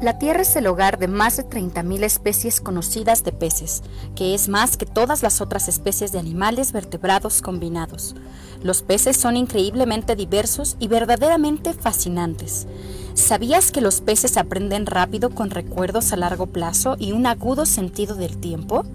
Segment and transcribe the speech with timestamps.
[0.00, 3.82] La Tierra es el hogar de más de 30.000 especies conocidas de peces,
[4.16, 8.16] que es más que todas las otras especies de animales vertebrados combinados.
[8.62, 12.66] Los peces son increíblemente diversos y verdaderamente fascinantes.
[13.12, 18.14] ¿Sabías que los peces aprenden rápido con recuerdos a largo plazo y un agudo sentido
[18.16, 18.86] del tiempo?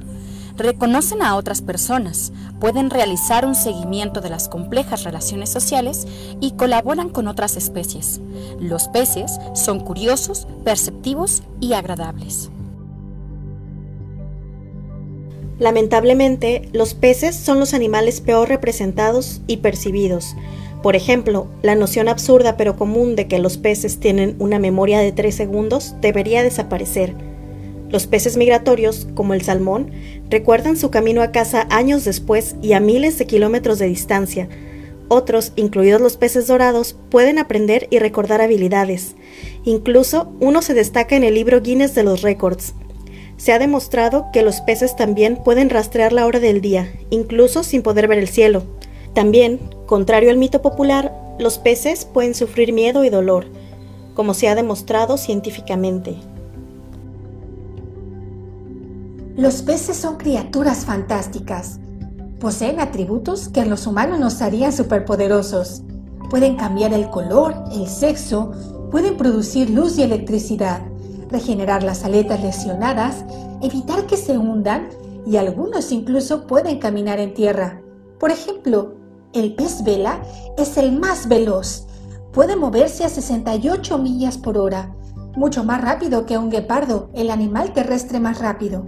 [0.57, 6.07] Reconocen a otras personas, pueden realizar un seguimiento de las complejas relaciones sociales
[6.39, 8.21] y colaboran con otras especies.
[8.59, 12.49] Los peces son curiosos, perceptivos y agradables.
[15.57, 20.35] Lamentablemente, los peces son los animales peor representados y percibidos.
[20.83, 25.11] Por ejemplo, la noción absurda pero común de que los peces tienen una memoria de
[25.11, 27.15] 3 segundos debería desaparecer
[27.95, 29.89] los peces migratorios, como el salmón,
[30.29, 34.49] recuerdan su camino a casa años después y a miles de kilómetros de distancia.
[35.07, 39.15] Otros, incluidos los peces dorados, pueden aprender y recordar habilidades.
[39.63, 42.73] Incluso uno se destaca en el libro Guinness de los Récords.
[43.37, 47.81] Se ha demostrado que los peces también pueden rastrear la hora del día, incluso sin
[47.81, 48.63] poder ver el cielo.
[49.13, 53.45] También, contrario al mito popular, los peces pueden sufrir miedo y dolor,
[54.15, 56.17] como se ha demostrado científicamente.
[59.37, 61.81] Los peces son criaturas fantásticas.
[62.39, 65.83] Poseen atributos que a los humanos nos harían superpoderosos.
[66.29, 68.51] Pueden cambiar el color, el sexo,
[68.91, 70.83] pueden producir luz y electricidad,
[71.29, 73.25] regenerar las aletas lesionadas,
[73.61, 74.87] evitar que se hundan
[75.25, 77.81] y algunos incluso pueden caminar en tierra.
[78.21, 78.95] Por ejemplo,
[79.33, 80.21] el pez vela
[80.57, 81.87] es el más veloz.
[82.31, 84.95] Puede moverse a 68 millas por hora,
[85.35, 88.85] mucho más rápido que un guepardo, el animal terrestre más rápido.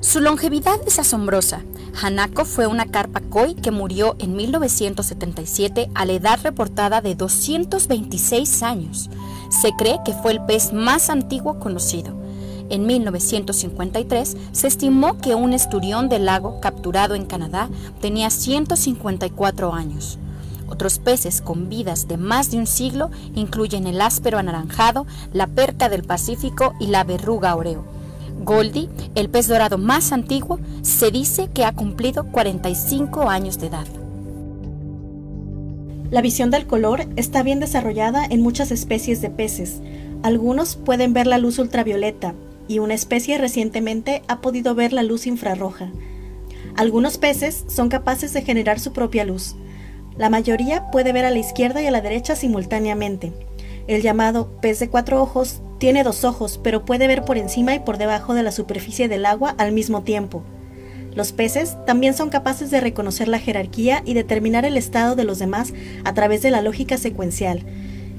[0.00, 1.64] Su longevidad es asombrosa.
[2.00, 8.62] Hanako fue una carpa koi que murió en 1977 a la edad reportada de 226
[8.62, 9.10] años.
[9.50, 12.16] Se cree que fue el pez más antiguo conocido.
[12.70, 17.68] En 1953 se estimó que un esturión del lago capturado en Canadá
[18.00, 20.18] tenía 154 años.
[20.68, 25.88] Otros peces con vidas de más de un siglo incluyen el áspero anaranjado, la perca
[25.88, 27.97] del Pacífico y la verruga oreo.
[28.44, 33.86] Goldie, el pez dorado más antiguo, se dice que ha cumplido 45 años de edad.
[36.10, 39.80] La visión del color está bien desarrollada en muchas especies de peces.
[40.22, 42.34] Algunos pueden ver la luz ultravioleta
[42.66, 45.90] y una especie recientemente ha podido ver la luz infrarroja.
[46.76, 49.56] Algunos peces son capaces de generar su propia luz.
[50.16, 53.32] La mayoría puede ver a la izquierda y a la derecha simultáneamente.
[53.86, 57.80] El llamado pez de cuatro ojos tiene dos ojos, pero puede ver por encima y
[57.80, 60.42] por debajo de la superficie del agua al mismo tiempo.
[61.14, 65.38] Los peces también son capaces de reconocer la jerarquía y determinar el estado de los
[65.38, 65.72] demás
[66.04, 67.64] a través de la lógica secuencial.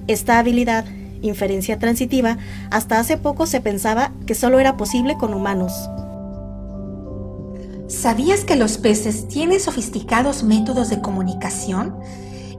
[0.07, 0.85] Esta habilidad,
[1.21, 2.37] inferencia transitiva,
[2.71, 5.71] hasta hace poco se pensaba que solo era posible con humanos.
[7.87, 11.95] ¿Sabías que los peces tienen sofisticados métodos de comunicación?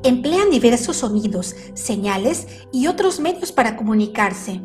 [0.02, 4.60] Emplean diversos sonidos, señales y otros medios para comunicarse.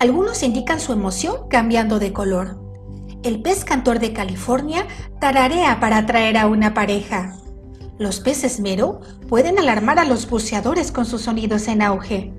[0.00, 2.56] Algunos indican su emoción cambiando de color.
[3.24, 4.86] El pez cantor de California
[5.20, 7.36] tararea para atraer a una pareja.
[7.98, 12.32] Los peces mero pueden alarmar a los buceadores con sus sonidos en auge.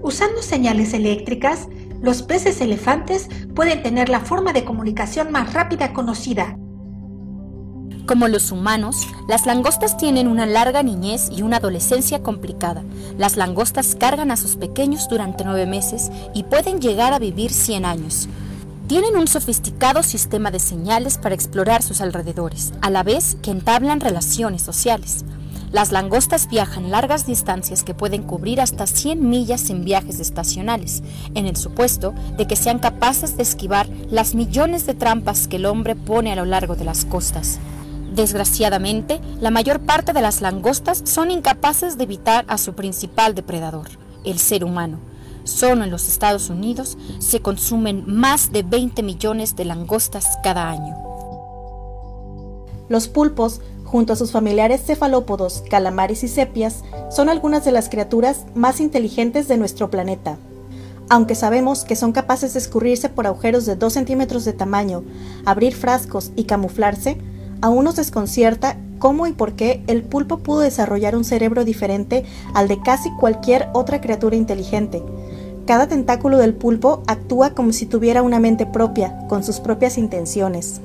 [0.00, 1.66] Usando señales eléctricas,
[2.00, 6.56] los peces elefantes pueden tener la forma de comunicación más rápida conocida,
[8.06, 12.82] como los humanos, las langostas tienen una larga niñez y una adolescencia complicada.
[13.16, 17.84] Las langostas cargan a sus pequeños durante nueve meses y pueden llegar a vivir 100
[17.84, 18.28] años.
[18.88, 24.00] Tienen un sofisticado sistema de señales para explorar sus alrededores, a la vez que entablan
[24.00, 25.24] relaciones sociales.
[25.70, 31.02] Las langostas viajan largas distancias que pueden cubrir hasta 100 millas en viajes estacionales,
[31.34, 35.64] en el supuesto de que sean capaces de esquivar las millones de trampas que el
[35.64, 37.58] hombre pone a lo largo de las costas.
[38.14, 43.88] Desgraciadamente, la mayor parte de las langostas son incapaces de evitar a su principal depredador,
[44.24, 44.98] el ser humano.
[45.44, 50.94] Solo en los Estados Unidos se consumen más de 20 millones de langostas cada año.
[52.90, 58.44] Los pulpos, junto a sus familiares cefalópodos, calamares y sepias, son algunas de las criaturas
[58.54, 60.36] más inteligentes de nuestro planeta.
[61.08, 65.02] Aunque sabemos que son capaces de escurrirse por agujeros de 2 centímetros de tamaño,
[65.46, 67.18] abrir frascos y camuflarse,
[67.62, 72.24] aún nos desconcierta cómo y por qué el pulpo pudo desarrollar un cerebro diferente
[72.54, 75.02] al de casi cualquier otra criatura inteligente.
[75.66, 80.80] Cada tentáculo del pulpo actúa como si tuviera una mente propia, con sus propias intenciones.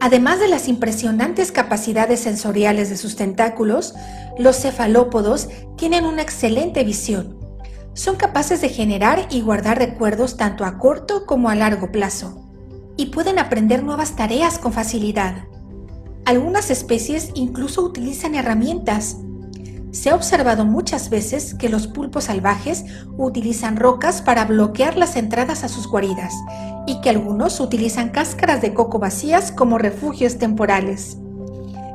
[0.00, 3.94] Además de las impresionantes capacidades sensoriales de sus tentáculos,
[4.36, 7.38] los cefalópodos tienen una excelente visión.
[7.94, 12.48] Son capaces de generar y guardar recuerdos tanto a corto como a largo plazo,
[12.96, 15.44] y pueden aprender nuevas tareas con facilidad.
[16.24, 19.16] Algunas especies incluso utilizan herramientas.
[19.90, 22.84] Se ha observado muchas veces que los pulpos salvajes
[23.18, 26.32] utilizan rocas para bloquear las entradas a sus guaridas
[26.86, 31.18] y que algunos utilizan cáscaras de coco vacías como refugios temporales.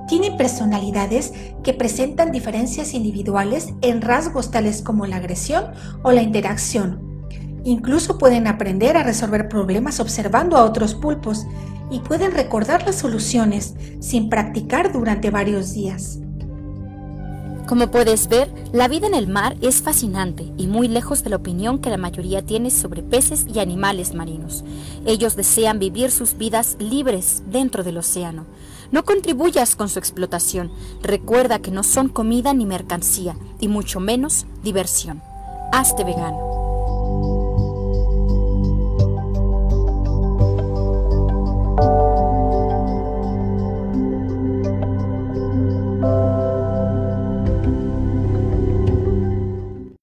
[0.10, 1.34] Tienen personalidades
[1.64, 5.72] que presentan diferencias individuales en rasgos tales como la agresión
[6.04, 7.26] o la interacción.
[7.64, 11.46] Incluso pueden aprender a resolver problemas observando a otros pulpos
[11.90, 16.20] y pueden recordar las soluciones sin practicar durante varios días.
[17.68, 21.36] Como puedes ver, la vida en el mar es fascinante y muy lejos de la
[21.36, 24.64] opinión que la mayoría tiene sobre peces y animales marinos.
[25.06, 28.46] Ellos desean vivir sus vidas libres dentro del océano.
[28.92, 30.72] No contribuyas con su explotación.
[31.04, 35.22] Recuerda que no son comida ni mercancía, y mucho menos diversión.
[35.74, 36.57] Hazte vegano.